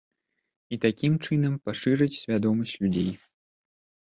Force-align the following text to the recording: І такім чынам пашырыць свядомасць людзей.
І 0.77 0.77
такім 0.85 1.13
чынам 1.27 1.53
пашырыць 1.67 2.09
свядомасць 2.23 2.75
людзей. 2.85 3.11